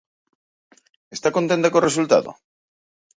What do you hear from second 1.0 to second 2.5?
Está contenta co resultado?